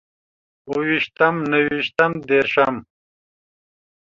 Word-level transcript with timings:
اوويشتم، 0.69 1.35
نهويشتم، 1.51 2.11
ديرشم 2.27 2.75